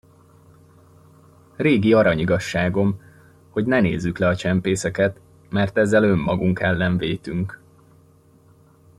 Régi 1.55 1.93
aranyigazságom, 1.93 3.01
hogy 3.49 3.65
ne 3.65 3.79
nézzük 3.79 4.17
le 4.17 4.27
a 4.27 4.35
csempészeket, 4.35 5.19
mert 5.49 5.77
ezzel 5.77 6.03
önmagunk 6.03 6.59
ellen 6.59 6.97
vétünk. 6.97 7.59